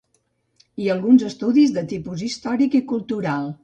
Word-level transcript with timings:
I 0.85 0.89
alguns 0.93 1.27
estudis 1.29 1.77
de 1.79 1.87
tipus 1.95 2.27
històric 2.31 2.83
i 2.83 2.87
cultural. 2.95 3.53